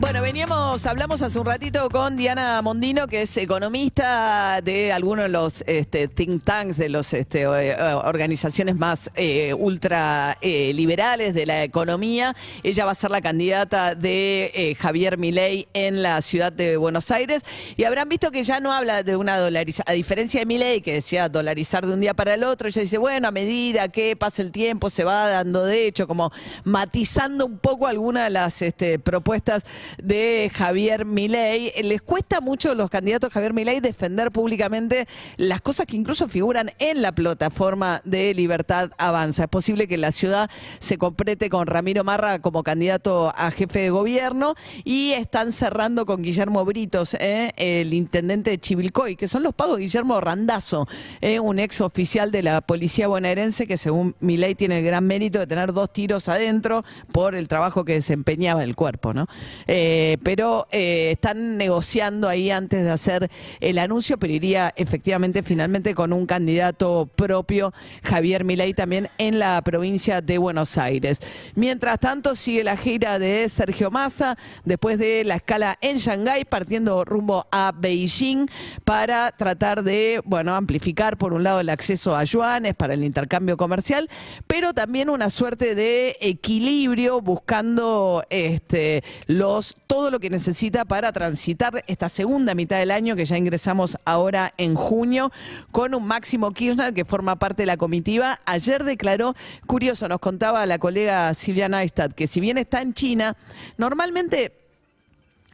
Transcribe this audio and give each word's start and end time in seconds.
Bueno, 0.00 0.22
veníamos, 0.22 0.86
hablamos 0.86 1.22
hace 1.22 1.40
un 1.40 1.46
ratito 1.46 1.90
con 1.90 2.16
Diana 2.16 2.62
Mondino, 2.62 3.08
que 3.08 3.22
es 3.22 3.36
economista 3.36 4.60
de 4.62 4.92
algunos 4.92 5.24
de 5.24 5.28
los 5.28 5.64
este, 5.66 6.06
think 6.06 6.44
tanks, 6.44 6.76
de 6.76 6.88
las 6.88 7.12
este, 7.12 7.42
eh, 7.42 7.76
organizaciones 8.04 8.76
más 8.76 9.10
eh, 9.16 9.52
ultra 9.54 10.38
eh, 10.40 10.72
liberales 10.72 11.34
de 11.34 11.46
la 11.46 11.64
economía. 11.64 12.36
Ella 12.62 12.84
va 12.84 12.92
a 12.92 12.94
ser 12.94 13.10
la 13.10 13.20
candidata 13.20 13.96
de 13.96 14.52
eh, 14.54 14.76
Javier 14.76 15.18
Milei 15.18 15.66
en 15.74 16.00
la 16.00 16.22
ciudad 16.22 16.52
de 16.52 16.76
Buenos 16.76 17.10
Aires. 17.10 17.42
Y 17.76 17.82
habrán 17.82 18.08
visto 18.08 18.30
que 18.30 18.44
ya 18.44 18.60
no 18.60 18.72
habla 18.72 19.02
de 19.02 19.16
una 19.16 19.36
dolarización, 19.36 19.84
a 19.88 19.94
diferencia 19.94 20.38
de 20.38 20.46
Milei, 20.46 20.80
que 20.80 20.92
decía 20.92 21.28
dolarizar 21.28 21.84
de 21.84 21.94
un 21.94 22.00
día 22.00 22.14
para 22.14 22.34
el 22.34 22.44
otro, 22.44 22.68
ella 22.68 22.82
dice, 22.82 22.98
bueno, 22.98 23.26
a 23.26 23.32
medida 23.32 23.88
que 23.88 24.14
pasa 24.14 24.42
el 24.42 24.52
tiempo 24.52 24.90
se 24.90 25.02
va 25.02 25.28
dando 25.28 25.64
de 25.64 25.88
hecho, 25.88 26.06
como 26.06 26.30
matizando 26.62 27.44
un 27.46 27.58
poco 27.58 27.88
algunas 27.88 28.26
de 28.26 28.30
las 28.30 28.62
este, 28.62 29.00
propuestas 29.00 29.64
de 30.02 30.50
Javier 30.54 31.04
Milei. 31.04 31.72
Les 31.82 32.02
cuesta 32.02 32.40
mucho 32.40 32.70
a 32.72 32.74
los 32.74 32.90
candidatos 32.90 33.32
Javier 33.32 33.52
Milei 33.52 33.80
defender 33.80 34.30
públicamente 34.30 35.06
las 35.36 35.60
cosas 35.60 35.86
que 35.86 35.96
incluso 35.96 36.28
figuran 36.28 36.70
en 36.78 37.02
la 37.02 37.12
plataforma 37.12 38.00
de 38.04 38.34
Libertad 38.34 38.90
Avanza. 38.98 39.44
Es 39.44 39.48
posible 39.48 39.88
que 39.88 39.96
la 39.96 40.12
ciudad 40.12 40.50
se 40.78 40.98
complete 40.98 41.48
con 41.48 41.66
Ramiro 41.66 42.04
Marra 42.04 42.40
como 42.40 42.62
candidato 42.62 43.32
a 43.36 43.50
jefe 43.50 43.80
de 43.80 43.90
gobierno 43.90 44.54
y 44.84 45.12
están 45.12 45.52
cerrando 45.52 46.06
con 46.06 46.22
Guillermo 46.22 46.64
Britos, 46.64 47.14
eh, 47.14 47.52
el 47.56 47.94
intendente 47.94 48.50
de 48.50 48.58
Chivilcoy, 48.58 49.16
que 49.16 49.28
son 49.28 49.42
los 49.42 49.54
pagos 49.54 49.76
de 49.76 49.82
Guillermo 49.82 50.20
Randazo, 50.20 50.86
eh, 51.20 51.40
un 51.40 51.58
ex 51.58 51.80
oficial 51.80 52.30
de 52.30 52.42
la 52.42 52.60
policía 52.60 53.08
bonaerense 53.08 53.66
que 53.66 53.76
según 53.76 54.14
Milei 54.20 54.54
tiene 54.54 54.78
el 54.78 54.84
gran 54.84 55.06
mérito 55.06 55.38
de 55.38 55.46
tener 55.46 55.72
dos 55.72 55.92
tiros 55.92 56.28
adentro 56.28 56.84
por 57.12 57.34
el 57.34 57.48
trabajo 57.48 57.84
que 57.84 57.94
desempeñaba 57.94 58.64
el 58.64 58.74
cuerpo, 58.76 59.14
¿no? 59.14 59.26
Eh, 59.66 59.77
pero 60.22 60.66
eh, 60.70 61.10
están 61.12 61.56
negociando 61.56 62.28
ahí 62.28 62.50
antes 62.50 62.84
de 62.84 62.90
hacer 62.90 63.30
el 63.60 63.78
anuncio, 63.78 64.18
pero 64.18 64.32
iría 64.32 64.72
efectivamente 64.76 65.42
finalmente 65.42 65.94
con 65.94 66.12
un 66.12 66.26
candidato 66.26 67.08
propio, 67.16 67.72
Javier 68.02 68.44
Milei, 68.44 68.74
también 68.74 69.08
en 69.18 69.38
la 69.38 69.60
provincia 69.62 70.20
de 70.20 70.38
Buenos 70.38 70.78
Aires. 70.78 71.20
Mientras 71.54 71.98
tanto, 72.00 72.34
sigue 72.34 72.64
la 72.64 72.76
gira 72.76 73.18
de 73.18 73.48
Sergio 73.48 73.90
Massa, 73.90 74.36
después 74.64 74.98
de 74.98 75.24
la 75.24 75.36
escala 75.36 75.78
en 75.80 75.98
Shanghái, 75.98 76.44
partiendo 76.44 77.04
rumbo 77.04 77.46
a 77.50 77.72
Beijing 77.76 78.46
para 78.84 79.32
tratar 79.32 79.82
de, 79.82 80.20
bueno, 80.24 80.54
amplificar 80.54 81.16
por 81.16 81.32
un 81.32 81.42
lado 81.42 81.60
el 81.60 81.68
acceso 81.68 82.16
a 82.16 82.24
yuanes 82.24 82.74
para 82.76 82.94
el 82.94 83.04
intercambio 83.04 83.56
comercial, 83.56 84.08
pero 84.46 84.74
también 84.74 85.10
una 85.10 85.30
suerte 85.30 85.74
de 85.74 86.16
equilibrio 86.20 87.20
buscando 87.20 88.24
este, 88.30 89.02
los 89.26 89.67
todo 89.86 90.10
lo 90.10 90.20
que 90.20 90.30
necesita 90.30 90.84
para 90.84 91.12
transitar 91.12 91.84
esta 91.86 92.08
segunda 92.08 92.54
mitad 92.54 92.78
del 92.78 92.90
año 92.90 93.16
que 93.16 93.24
ya 93.24 93.36
ingresamos 93.36 93.98
ahora 94.04 94.52
en 94.56 94.74
junio 94.74 95.32
con 95.72 95.94
un 95.94 96.06
Máximo 96.06 96.52
Kirchner 96.52 96.94
que 96.94 97.04
forma 97.04 97.36
parte 97.36 97.62
de 97.62 97.66
la 97.66 97.76
comitiva. 97.76 98.38
Ayer 98.46 98.84
declaró, 98.84 99.34
curioso, 99.66 100.08
nos 100.08 100.20
contaba 100.20 100.64
la 100.66 100.78
colega 100.78 101.32
Silvia 101.34 101.68
Neistat, 101.68 102.12
que 102.12 102.26
si 102.26 102.40
bien 102.40 102.58
está 102.58 102.82
en 102.82 102.94
China, 102.94 103.36
normalmente 103.76 104.67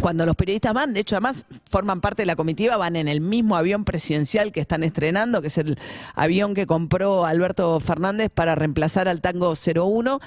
cuando 0.00 0.26
los 0.26 0.36
periodistas 0.36 0.74
van, 0.74 0.94
de 0.94 1.00
hecho 1.00 1.16
además 1.16 1.46
forman 1.68 2.00
parte 2.00 2.22
de 2.22 2.26
la 2.26 2.36
comitiva, 2.36 2.76
van 2.76 2.96
en 2.96 3.08
el 3.08 3.20
mismo 3.20 3.56
avión 3.56 3.84
presidencial 3.84 4.52
que 4.52 4.60
están 4.60 4.84
estrenando, 4.84 5.40
que 5.40 5.48
es 5.48 5.58
el 5.58 5.78
avión 6.14 6.54
que 6.54 6.66
compró 6.66 7.24
Alberto 7.24 7.78
Fernández 7.80 8.30
para 8.32 8.54
reemplazar 8.54 9.08
al 9.08 9.20
Tango 9.20 9.54
01, 9.54 10.20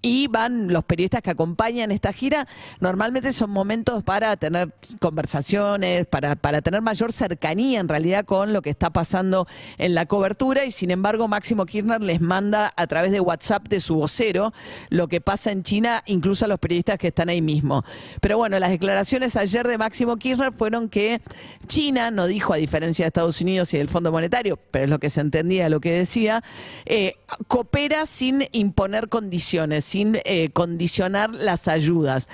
y 0.00 0.28
van 0.28 0.72
los 0.72 0.84
periodistas 0.84 1.22
que 1.22 1.30
acompañan 1.30 1.92
esta 1.92 2.12
gira, 2.12 2.48
normalmente 2.80 3.32
son 3.32 3.50
momentos 3.50 4.02
para 4.02 4.36
tener 4.36 4.74
conversaciones, 5.00 6.06
para, 6.06 6.36
para 6.36 6.62
tener 6.62 6.80
mayor 6.80 7.12
cercanía 7.12 7.80
en 7.80 7.88
realidad 7.88 8.24
con 8.24 8.52
lo 8.52 8.62
que 8.62 8.70
está 8.70 8.90
pasando 8.90 9.46
en 9.78 9.94
la 9.94 10.06
cobertura, 10.06 10.64
y 10.64 10.70
sin 10.70 10.90
embargo 10.90 11.28
Máximo 11.28 11.66
Kirchner 11.66 12.02
les 12.02 12.20
manda 12.20 12.72
a 12.76 12.86
través 12.86 13.12
de 13.12 13.20
WhatsApp 13.20 13.68
de 13.68 13.80
su 13.80 13.96
vocero 13.96 14.52
lo 14.88 15.08
que 15.08 15.20
pasa 15.20 15.50
en 15.52 15.62
China, 15.62 16.02
incluso 16.06 16.44
a 16.44 16.48
los 16.48 16.58
periodistas 16.58 16.98
que 16.98 17.08
están 17.08 17.28
ahí 17.28 17.42
mismo. 17.42 17.84
Pero 18.20 18.38
bueno, 18.38 18.58
las 18.58 18.70
declaraciones 18.70 19.01
ayer 19.36 19.66
de 19.66 19.78
Máximo 19.78 20.16
Kirchner 20.16 20.52
fueron 20.52 20.88
que 20.88 21.20
China, 21.66 22.10
no 22.10 22.26
dijo 22.26 22.52
a 22.52 22.56
diferencia 22.56 23.04
de 23.04 23.08
Estados 23.08 23.40
Unidos 23.40 23.72
y 23.74 23.78
del 23.78 23.88
Fondo 23.88 24.12
Monetario, 24.12 24.58
pero 24.70 24.84
es 24.84 24.90
lo 24.90 24.98
que 24.98 25.10
se 25.10 25.20
entendía 25.20 25.68
lo 25.68 25.80
que 25.80 25.92
decía, 25.92 26.42
eh, 26.86 27.14
coopera 27.48 28.06
sin 28.06 28.44
imponer 28.52 29.08
condiciones, 29.08 29.84
sin 29.84 30.18
eh, 30.24 30.50
condicionar 30.52 31.30
las 31.30 31.68
ayudas 31.68 32.28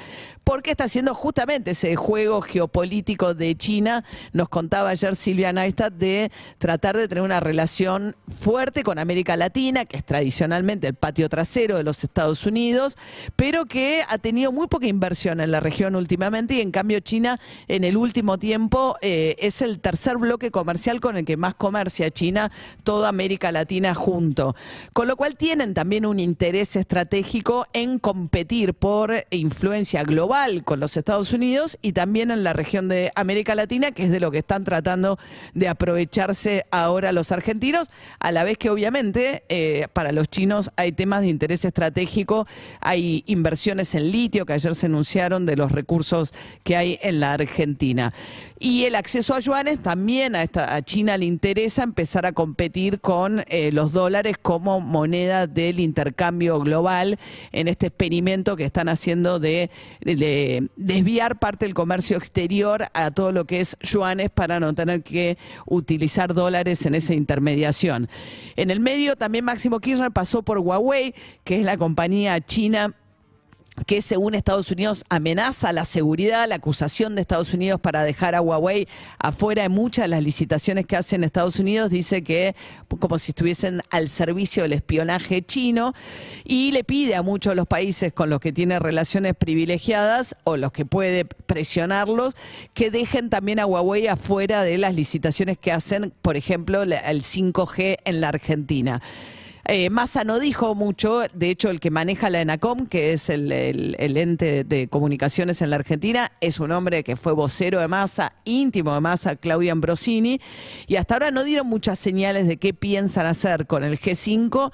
porque 0.48 0.70
está 0.70 0.84
haciendo 0.84 1.14
justamente 1.14 1.72
ese 1.72 1.94
juego 1.94 2.40
geopolítico 2.40 3.34
de 3.34 3.54
China. 3.54 4.02
Nos 4.32 4.48
contaba 4.48 4.88
ayer 4.88 5.14
Silvia 5.14 5.52
Neistat 5.52 5.92
de 5.92 6.32
tratar 6.56 6.96
de 6.96 7.06
tener 7.06 7.22
una 7.22 7.38
relación 7.38 8.16
fuerte 8.28 8.82
con 8.82 8.98
América 8.98 9.36
Latina, 9.36 9.84
que 9.84 9.98
es 9.98 10.06
tradicionalmente 10.06 10.86
el 10.86 10.94
patio 10.94 11.28
trasero 11.28 11.76
de 11.76 11.82
los 11.82 12.02
Estados 12.02 12.46
Unidos, 12.46 12.96
pero 13.36 13.66
que 13.66 14.02
ha 14.08 14.16
tenido 14.16 14.50
muy 14.50 14.68
poca 14.68 14.86
inversión 14.86 15.42
en 15.42 15.50
la 15.50 15.60
región 15.60 15.94
últimamente 15.94 16.54
y 16.54 16.62
en 16.62 16.70
cambio 16.70 17.00
China 17.00 17.38
en 17.66 17.84
el 17.84 17.98
último 17.98 18.38
tiempo 18.38 18.96
eh, 19.02 19.36
es 19.40 19.60
el 19.60 19.80
tercer 19.80 20.16
bloque 20.16 20.50
comercial 20.50 21.02
con 21.02 21.18
el 21.18 21.26
que 21.26 21.36
más 21.36 21.56
comercia 21.56 22.10
China, 22.10 22.50
toda 22.84 23.10
América 23.10 23.52
Latina 23.52 23.92
junto. 23.92 24.56
Con 24.94 25.08
lo 25.08 25.16
cual 25.16 25.36
tienen 25.36 25.74
también 25.74 26.06
un 26.06 26.18
interés 26.18 26.74
estratégico 26.74 27.66
en 27.74 27.98
competir 27.98 28.72
por 28.72 29.12
influencia 29.28 30.04
global 30.04 30.37
con 30.64 30.78
los 30.78 30.96
Estados 30.96 31.32
Unidos 31.32 31.78
y 31.82 31.92
también 31.92 32.30
en 32.30 32.44
la 32.44 32.52
región 32.52 32.86
de 32.88 33.10
América 33.16 33.56
Latina, 33.56 33.90
que 33.90 34.04
es 34.04 34.10
de 34.12 34.20
lo 34.20 34.30
que 34.30 34.38
están 34.38 34.62
tratando 34.62 35.18
de 35.52 35.66
aprovecharse 35.66 36.64
ahora 36.70 37.10
los 37.10 37.32
argentinos, 37.32 37.90
a 38.20 38.30
la 38.30 38.44
vez 38.44 38.56
que 38.56 38.70
obviamente 38.70 39.42
eh, 39.48 39.88
para 39.92 40.12
los 40.12 40.28
chinos 40.28 40.70
hay 40.76 40.92
temas 40.92 41.22
de 41.22 41.28
interés 41.28 41.64
estratégico, 41.64 42.46
hay 42.80 43.24
inversiones 43.26 43.96
en 43.96 44.12
litio 44.12 44.46
que 44.46 44.52
ayer 44.52 44.76
se 44.76 44.86
anunciaron 44.86 45.44
de 45.44 45.56
los 45.56 45.72
recursos 45.72 46.32
que 46.62 46.76
hay 46.76 47.00
en 47.02 47.18
la 47.18 47.32
Argentina. 47.32 48.14
Y 48.60 48.84
el 48.84 48.94
acceso 48.94 49.34
a 49.34 49.40
yuanes 49.40 49.82
también 49.82 50.34
a, 50.34 50.46
China 50.82 51.16
le 51.16 51.26
interesa 51.26 51.82
empezar 51.82 52.26
a 52.26 52.32
competir 52.32 53.00
con 53.00 53.44
eh, 53.48 53.70
los 53.72 53.92
dólares 53.92 54.36
como 54.40 54.80
moneda 54.80 55.46
del 55.46 55.80
intercambio 55.80 56.58
global 56.60 57.18
en 57.52 57.68
este 57.68 57.86
experimento 57.88 58.56
que 58.56 58.64
están 58.64 58.88
haciendo 58.88 59.38
de 59.38 59.70
desviar 60.76 61.38
parte 61.38 61.66
del 61.66 61.74
comercio 61.74 62.16
exterior 62.16 62.88
a 62.92 63.10
todo 63.10 63.32
lo 63.32 63.44
que 63.44 63.60
es 63.60 63.76
yuanes 63.80 64.30
para 64.30 64.60
no 64.60 64.74
tener 64.74 65.02
que 65.02 65.38
utilizar 65.66 66.34
dólares 66.34 66.84
en 66.86 66.94
esa 66.94 67.14
intermediación. 67.14 68.08
En 68.56 68.70
el 68.70 68.80
medio 68.80 69.16
también 69.16 69.44
Máximo 69.44 69.80
Kirchner 69.80 70.10
pasó 70.10 70.42
por 70.42 70.58
Huawei, 70.58 71.14
que 71.44 71.58
es 71.60 71.64
la 71.64 71.76
compañía 71.76 72.40
china 72.40 72.94
que 73.86 74.02
según 74.02 74.34
Estados 74.34 74.70
Unidos 74.70 75.04
amenaza 75.08 75.72
la 75.72 75.84
seguridad, 75.84 76.48
la 76.48 76.56
acusación 76.56 77.14
de 77.14 77.22
Estados 77.22 77.54
Unidos 77.54 77.80
para 77.80 78.02
dejar 78.02 78.34
a 78.34 78.40
Huawei 78.40 78.88
afuera 79.18 79.62
de 79.62 79.68
muchas 79.68 80.04
de 80.04 80.08
las 80.08 80.22
licitaciones 80.22 80.86
que 80.86 80.96
hacen 80.96 81.24
Estados 81.24 81.58
Unidos, 81.58 81.90
dice 81.90 82.22
que 82.22 82.54
como 82.98 83.18
si 83.18 83.32
estuviesen 83.32 83.80
al 83.90 84.08
servicio 84.08 84.62
del 84.62 84.72
espionaje 84.72 85.42
chino 85.42 85.94
y 86.44 86.72
le 86.72 86.84
pide 86.84 87.14
a 87.14 87.22
muchos 87.22 87.52
de 87.52 87.56
los 87.56 87.66
países 87.66 88.12
con 88.12 88.30
los 88.30 88.40
que 88.40 88.52
tiene 88.52 88.78
relaciones 88.78 89.34
privilegiadas 89.34 90.36
o 90.44 90.56
los 90.56 90.72
que 90.72 90.84
puede 90.84 91.24
presionarlos 91.24 92.34
que 92.74 92.90
dejen 92.90 93.30
también 93.30 93.58
a 93.60 93.66
Huawei 93.66 94.06
afuera 94.06 94.62
de 94.62 94.78
las 94.78 94.94
licitaciones 94.94 95.58
que 95.58 95.72
hacen, 95.72 96.12
por 96.22 96.36
ejemplo, 96.36 96.82
el 96.82 97.22
5G 97.22 97.98
en 98.04 98.20
la 98.20 98.28
Argentina. 98.28 99.02
Eh, 99.66 99.90
Massa 99.90 100.24
no 100.24 100.38
dijo 100.38 100.74
mucho, 100.74 101.22
de 101.34 101.50
hecho 101.50 101.70
el 101.70 101.80
que 101.80 101.90
maneja 101.90 102.30
la 102.30 102.40
ENACOM, 102.40 102.86
que 102.86 103.12
es 103.12 103.28
el, 103.28 103.52
ente 103.98 104.64
de 104.64 104.88
comunicaciones 104.88 105.60
en 105.62 105.70
la 105.70 105.76
Argentina, 105.76 106.32
es 106.40 106.60
un 106.60 106.72
hombre 106.72 107.04
que 107.04 107.16
fue 107.16 107.32
vocero 107.32 107.80
de 107.80 107.88
Massa, 107.88 108.32
íntimo 108.44 108.94
de 108.94 109.00
Massa, 109.00 109.36
Claudia 109.36 109.72
Ambrosini, 109.72 110.40
y 110.86 110.96
hasta 110.96 111.14
ahora 111.14 111.30
no 111.30 111.44
dieron 111.44 111.66
muchas 111.66 111.98
señales 111.98 112.46
de 112.46 112.56
qué 112.56 112.72
piensan 112.72 113.26
hacer 113.26 113.66
con 113.66 113.84
el 113.84 114.00
G5 114.00 114.72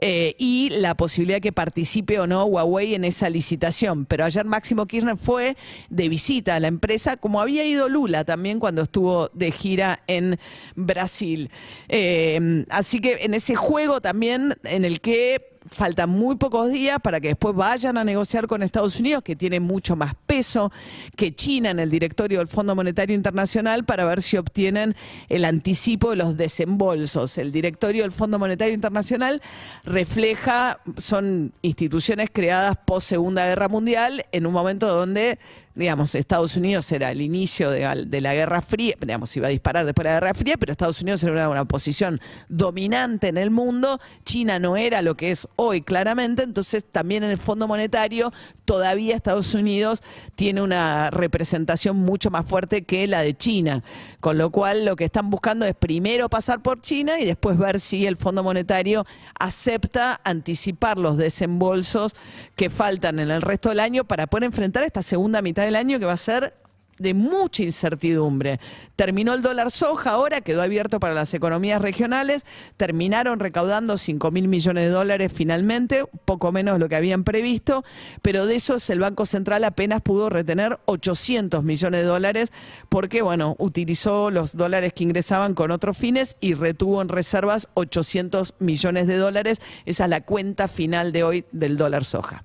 eh, 0.00 0.34
y 0.38 0.70
la 0.70 0.94
posibilidad 0.94 1.40
que 1.40 1.52
participe 1.52 2.20
o 2.20 2.26
no 2.26 2.44
Huawei 2.44 2.94
en 2.94 3.04
esa 3.04 3.30
licitación. 3.30 4.04
Pero 4.06 4.24
ayer 4.24 4.44
Máximo 4.44 4.86
Kirchner 4.86 5.16
fue 5.16 5.56
de 5.88 6.08
visita 6.08 6.56
a 6.56 6.60
la 6.60 6.68
empresa, 6.68 7.16
como 7.16 7.40
había 7.40 7.64
ido 7.64 7.88
Lula 7.88 8.24
también 8.24 8.60
cuando 8.60 8.82
estuvo 8.82 9.28
de 9.32 9.50
gira 9.50 10.02
en 10.06 10.38
Brasil. 10.74 11.50
Eh, 11.88 12.64
así 12.70 13.00
que 13.00 13.18
en 13.22 13.34
ese 13.34 13.56
juego 13.56 14.00
también 14.00 14.25
en 14.34 14.84
el 14.84 15.00
que 15.00 15.56
faltan 15.70 16.10
muy 16.10 16.36
pocos 16.36 16.70
días 16.70 16.98
para 17.02 17.20
que 17.20 17.28
después 17.28 17.54
vayan 17.54 17.98
a 17.98 18.04
negociar 18.04 18.46
con 18.46 18.62
Estados 18.62 19.00
Unidos, 19.00 19.22
que 19.22 19.36
tiene 19.36 19.60
mucho 19.60 19.96
más 19.96 20.14
peso 20.26 20.72
que 21.16 21.34
China 21.34 21.70
en 21.70 21.78
el 21.78 21.90
directorio 21.90 22.38
del 22.38 22.48
Fondo 22.48 22.74
Monetario 22.74 23.14
Internacional, 23.14 23.84
para 23.84 24.04
ver 24.04 24.22
si 24.22 24.36
obtienen 24.36 24.94
el 25.28 25.44
anticipo 25.44 26.10
de 26.10 26.16
los 26.16 26.36
desembolsos. 26.36 27.38
El 27.38 27.52
directorio 27.52 28.02
del 28.02 28.12
Fondo 28.12 28.38
Monetario 28.38 28.74
Internacional 28.74 29.42
refleja, 29.84 30.80
son 30.96 31.52
instituciones 31.62 32.30
creadas 32.32 32.76
post 32.86 33.08
Segunda 33.08 33.46
Guerra 33.46 33.68
Mundial, 33.68 34.26
en 34.32 34.46
un 34.46 34.52
momento 34.52 34.86
donde 34.86 35.38
digamos, 35.76 36.14
Estados 36.14 36.56
Unidos 36.56 36.90
era 36.90 37.10
el 37.10 37.20
inicio 37.20 37.70
de, 37.70 38.20
la 38.20 38.34
Guerra 38.34 38.62
Fría, 38.62 38.94
digamos, 38.98 39.36
iba 39.36 39.48
a 39.48 39.50
disparar 39.50 39.84
después 39.84 40.04
de 40.04 40.10
la 40.10 40.14
Guerra 40.16 40.34
Fría, 40.34 40.56
pero 40.56 40.72
Estados 40.72 41.02
Unidos 41.02 41.22
era 41.22 41.50
una, 41.50 41.66
posición 41.66 42.20
dominante 42.48 43.28
en 43.28 43.36
el 43.36 43.50
mundo, 43.50 44.00
China 44.24 44.58
no 44.58 44.76
era 44.76 45.02
lo 45.02 45.16
que 45.16 45.32
es 45.32 45.46
hoy 45.56 45.82
claramente, 45.82 46.44
entonces 46.44 46.84
también 46.90 47.24
en 47.24 47.30
el 47.30 47.36
Fondo 47.36 47.68
Monetario 47.68 48.32
todavía 48.64 49.14
Estados 49.14 49.54
Unidos 49.54 50.02
tiene 50.34 50.62
una 50.62 51.10
representación 51.10 51.96
mucho 51.96 52.30
más 52.30 52.46
fuerte 52.46 52.84
que 52.84 53.06
la 53.06 53.20
de 53.20 53.34
China, 53.36 53.82
con 54.20 54.38
lo 54.38 54.50
cual 54.50 54.86
lo 54.86 54.96
que 54.96 55.04
están 55.04 55.28
buscando 55.28 55.66
es 55.66 55.74
primero 55.74 56.30
pasar 56.30 56.62
por 56.62 56.80
China 56.80 57.20
y 57.20 57.26
después 57.26 57.58
ver 57.58 57.80
si 57.80 58.06
el 58.06 58.16
Fondo 58.16 58.42
Monetario 58.42 59.04
acepta 59.38 60.20
anticipar 60.24 60.98
los 60.98 61.18
desembolsos 61.18 62.14
que 62.54 62.70
faltan 62.70 63.18
en 63.18 63.30
el 63.30 63.42
resto 63.42 63.68
del 63.68 63.80
año 63.80 64.04
para 64.04 64.26
poder 64.26 64.44
enfrentar 64.44 64.82
esta 64.82 65.02
segunda 65.02 65.42
mitad 65.42 65.65
del 65.66 65.76
año 65.76 65.98
que 65.98 66.06
va 66.06 66.12
a 66.12 66.16
ser 66.16 66.54
de 66.98 67.14
mucha 67.14 67.62
incertidumbre. 67.62 68.60
Terminó 68.96 69.34
el 69.34 69.42
dólar 69.42 69.70
soja, 69.70 70.10
ahora 70.10 70.40
quedó 70.40 70.62
abierto 70.62 71.00
para 71.00 71.14
las 71.14 71.34
economías 71.34 71.82
regionales, 71.82 72.44
terminaron 72.76 73.40
recaudando 73.40 73.98
5 73.98 74.30
mil 74.30 74.48
millones 74.48 74.84
de 74.84 74.90
dólares 74.90 75.32
finalmente, 75.34 76.04
poco 76.24 76.52
menos 76.52 76.74
de 76.74 76.78
lo 76.78 76.88
que 76.88 76.96
habían 76.96 77.24
previsto, 77.24 77.84
pero 78.22 78.46
de 78.46 78.56
esos 78.56 78.88
el 78.90 79.00
Banco 79.00 79.26
Central 79.26 79.64
apenas 79.64 80.02
pudo 80.02 80.30
retener 80.30 80.78
800 80.86 81.62
millones 81.62 82.00
de 82.00 82.06
dólares 82.06 82.52
porque, 82.88 83.22
bueno, 83.22 83.56
utilizó 83.58 84.30
los 84.30 84.56
dólares 84.56 84.92
que 84.92 85.04
ingresaban 85.04 85.54
con 85.54 85.70
otros 85.70 85.96
fines 85.96 86.36
y 86.40 86.54
retuvo 86.54 87.02
en 87.02 87.08
reservas 87.08 87.68
800 87.74 88.54
millones 88.58 89.06
de 89.06 89.16
dólares. 89.16 89.60
Esa 89.84 90.04
es 90.04 90.10
la 90.10 90.22
cuenta 90.22 90.68
final 90.68 91.12
de 91.12 91.24
hoy 91.24 91.44
del 91.52 91.76
dólar 91.76 92.04
soja. 92.04 92.44